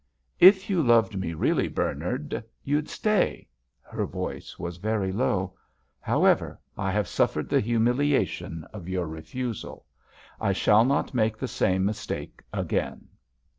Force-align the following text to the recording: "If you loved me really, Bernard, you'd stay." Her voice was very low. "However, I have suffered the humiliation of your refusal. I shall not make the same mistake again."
"If 0.39 0.67
you 0.67 0.81
loved 0.81 1.15
me 1.19 1.35
really, 1.35 1.67
Bernard, 1.67 2.43
you'd 2.63 2.89
stay." 2.89 3.47
Her 3.83 4.07
voice 4.07 4.57
was 4.57 4.77
very 4.77 5.11
low. 5.11 5.55
"However, 5.99 6.59
I 6.75 6.89
have 6.89 7.07
suffered 7.07 7.49
the 7.49 7.59
humiliation 7.61 8.65
of 8.73 8.89
your 8.89 9.05
refusal. 9.05 9.85
I 10.39 10.53
shall 10.53 10.85
not 10.85 11.13
make 11.13 11.37
the 11.37 11.47
same 11.47 11.85
mistake 11.85 12.41
again." 12.51 13.09